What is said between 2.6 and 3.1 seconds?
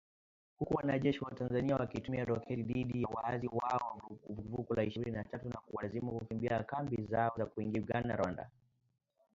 dhidi ya